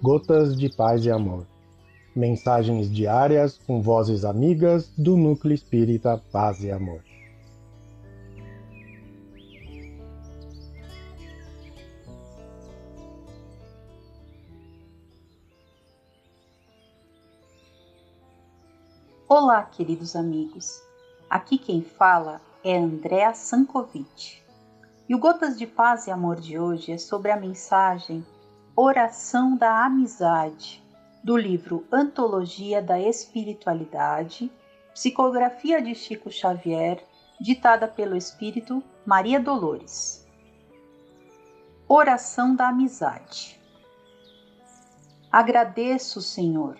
Gotas 0.00 0.56
de 0.56 0.68
Paz 0.68 1.04
e 1.04 1.10
Amor. 1.10 1.44
Mensagens 2.14 2.88
diárias 2.88 3.58
com 3.58 3.82
vozes 3.82 4.24
amigas 4.24 4.88
do 4.96 5.16
Núcleo 5.16 5.52
Espírita 5.52 6.22
Paz 6.30 6.62
e 6.62 6.70
Amor. 6.70 7.02
Olá, 19.28 19.64
queridos 19.64 20.14
amigos. 20.14 20.80
Aqui 21.28 21.58
quem 21.58 21.82
fala 21.82 22.40
é 22.62 22.78
Andréa 22.78 23.34
Sankovic. 23.34 24.40
E 25.08 25.14
o 25.16 25.18
Gotas 25.18 25.58
de 25.58 25.66
Paz 25.66 26.06
e 26.06 26.12
Amor 26.12 26.36
de 26.36 26.56
hoje 26.56 26.92
é 26.92 26.98
sobre 26.98 27.32
a 27.32 27.36
mensagem 27.36 28.24
Oração 28.80 29.56
da 29.56 29.84
Amizade, 29.84 30.80
do 31.24 31.36
livro 31.36 31.84
Antologia 31.90 32.80
da 32.80 32.96
Espiritualidade, 32.96 34.52
psicografia 34.94 35.82
de 35.82 35.96
Chico 35.96 36.30
Xavier, 36.30 37.04
ditada 37.40 37.88
pelo 37.88 38.16
Espírito 38.16 38.80
Maria 39.04 39.40
Dolores. 39.40 40.24
Oração 41.88 42.54
da 42.54 42.68
Amizade. 42.68 43.60
Agradeço, 45.32 46.22
Senhor, 46.22 46.78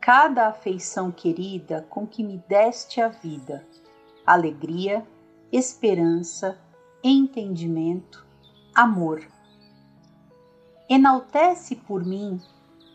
cada 0.00 0.46
afeição 0.46 1.10
querida 1.10 1.84
com 1.90 2.06
que 2.06 2.22
me 2.22 2.38
deste 2.46 3.00
a 3.00 3.08
vida, 3.08 3.66
alegria, 4.24 5.04
esperança, 5.50 6.56
entendimento, 7.02 8.24
amor. 8.72 9.26
Enaltece 10.94 11.74
por 11.74 12.04
mim 12.04 12.38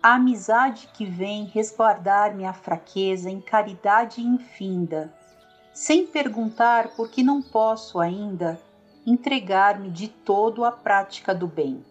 a 0.03 0.13
amizade 0.13 0.87
que 0.93 1.03
vem 1.03 1.45
resguardar 1.45 2.35
minha 2.35 2.53
fraqueza 2.53 3.27
em 3.27 3.41
caridade 3.41 4.21
infinda, 4.21 5.11
sem 5.73 6.05
perguntar 6.05 6.89
por 6.89 7.09
que 7.09 7.23
não 7.23 7.41
posso 7.41 7.99
ainda 7.99 8.61
entregar-me 9.03 9.89
de 9.89 10.09
todo 10.09 10.63
à 10.63 10.71
prática 10.71 11.33
do 11.33 11.47
bem. 11.47 11.83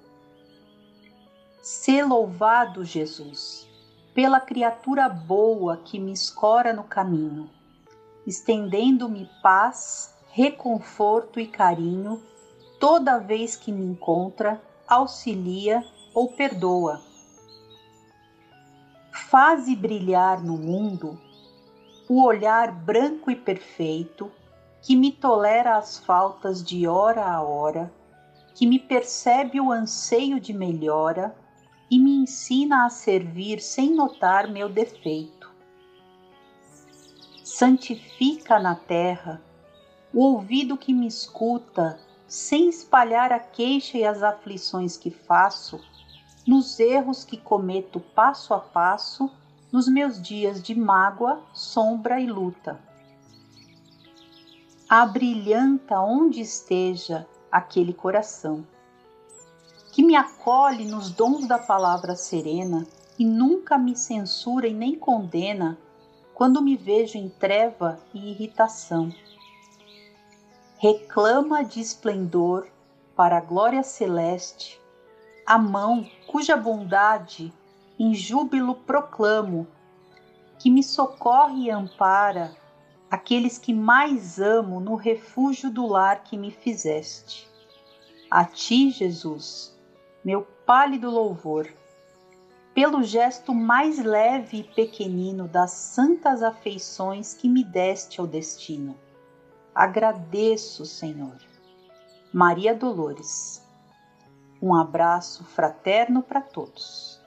Sê 1.61 2.05
louvado, 2.05 2.85
Jesus, 2.85 3.69
pela 4.15 4.39
criatura 4.39 5.09
boa 5.09 5.79
que 5.79 5.99
me 5.99 6.13
escora 6.13 6.73
no 6.73 6.85
caminho, 6.85 7.51
estendendo-me 8.25 9.29
paz 9.43 10.15
reconforto 10.31 11.41
e 11.41 11.49
carinho 11.49 12.23
toda 12.79 13.19
vez 13.19 13.57
que 13.57 13.73
me 13.73 13.85
encontra, 13.85 14.63
auxilia 14.87 15.85
ou 16.17 16.29
perdoa. 16.29 17.03
Faze 19.29 19.77
brilhar 19.77 20.43
no 20.43 20.57
mundo 20.57 21.21
o 22.09 22.25
olhar 22.25 22.73
branco 22.73 23.31
e 23.31 23.37
perfeito 23.37 24.33
que 24.81 24.97
me 24.97 25.13
tolera 25.13 25.77
as 25.77 25.99
faltas 25.99 26.65
de 26.65 26.89
hora 26.89 27.23
a 27.23 27.43
hora, 27.43 27.93
que 28.55 28.67
me 28.67 28.79
percebe 28.79 29.61
o 29.61 29.71
anseio 29.71 30.41
de 30.41 30.55
melhora 30.55 31.37
e 31.91 31.99
me 31.99 32.17
ensina 32.17 32.87
a 32.87 32.89
servir 32.89 33.61
sem 33.61 33.95
notar 33.95 34.49
meu 34.49 34.71
defeito. 34.71 35.53
Santifica 37.45 38.59
na 38.59 38.75
terra 38.75 39.43
o 40.15 40.23
ouvido 40.23 40.79
que 40.79 40.95
me 40.95 41.07
escuta, 41.07 42.01
sem 42.27 42.71
espalhar 42.71 43.33
a 43.33 43.39
queixa 43.39 43.99
e 43.99 44.05
as 44.07 44.23
aflições 44.23 44.97
que 44.97 45.11
faço, 45.11 45.79
nos 46.47 46.79
erros 46.79 47.25
que 47.25 47.37
cometo 47.37 47.99
passo 47.99 48.55
a 48.55 48.59
passo, 48.59 49.31
nos 49.73 49.89
meus 49.89 50.21
dias 50.21 50.63
de 50.63 50.75
mágoa, 50.75 51.41
sombra 51.53 52.21
e 52.21 52.27
luta. 52.27 52.79
Abrilhanta 54.89 56.01
onde 56.01 56.41
esteja 56.41 57.27
aquele 57.51 57.93
coração, 57.93 58.65
que 59.93 60.05
me 60.05 60.15
acolhe 60.15 60.85
nos 60.85 61.11
dons 61.11 61.47
da 61.49 61.59
palavra 61.59 62.15
serena 62.15 62.87
e 63.19 63.25
nunca 63.25 63.77
me 63.77 63.97
censura 63.97 64.69
e 64.69 64.75
nem 64.75 64.95
condena 64.95 65.77
quando 66.35 66.63
me 66.63 66.77
vejo 66.77 67.19
em 67.19 67.29
treva 67.29 67.99
e 68.15 68.31
irritação 68.31 69.11
reclama 70.79 71.65
de 71.65 71.81
esplendor 71.81 72.69
para 73.15 73.39
a 73.39 73.41
glória 73.41 73.83
celeste, 73.83 74.81
a 75.47 75.57
mão 75.57 76.07
cuja 76.37 76.55
bondade 76.55 77.51
em 77.99 78.13
júbilo 78.15 78.75
proclamo, 78.75 79.67
que 80.59 80.71
me 80.71 80.83
socorre 80.83 81.63
e 81.63 81.71
ampara 81.71 82.55
aqueles 83.11 83.57
que 83.57 83.73
mais 83.73 84.39
amo 84.39 84.79
no 84.79 84.97
refúgio 84.97 85.71
do 85.71 85.87
lar 85.87 86.25
que 86.25 86.37
me 86.37 86.51
fizeste. 86.51 87.49
A 88.31 88.45
ti, 88.45 88.91
Jesus, 88.91 89.75
meu 90.23 90.43
pálido 90.67 91.09
louvor, 91.11 91.73
pelo 92.75 93.03
gesto 93.03 93.55
mais 93.55 93.99
leve 94.05 94.59
e 94.59 94.63
pequenino 94.63 95.49
das 95.49 95.71
santas 95.71 96.43
afeições 96.43 97.33
que 97.33 97.49
me 97.49 97.65
deste 97.65 98.21
ao 98.21 98.27
destino 98.27 98.95
Agradeço, 99.75 100.85
Senhor. 100.85 101.39
Maria 102.31 102.75
Dolores. 102.75 103.66
Um 104.67 104.75
abraço 104.75 105.45
fraterno 105.45 106.25
para 106.25 106.41
todos. 106.41 107.21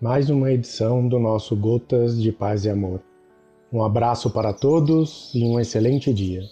Mais 0.00 0.30
uma 0.30 0.52
edição 0.52 1.08
do 1.08 1.18
nosso 1.18 1.56
Gotas 1.56 2.22
de 2.22 2.30
Paz 2.30 2.64
e 2.64 2.70
Amor. 2.70 3.00
Um 3.72 3.82
abraço 3.82 4.30
para 4.30 4.52
todos 4.52 5.32
e 5.34 5.42
um 5.42 5.58
excelente 5.58 6.14
dia. 6.14 6.44